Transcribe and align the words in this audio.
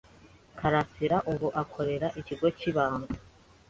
karasira 0.59 1.17
ubu 1.31 1.47
akorera 1.61 2.07
ikigo 2.19 2.47
cyibanga. 2.57 3.09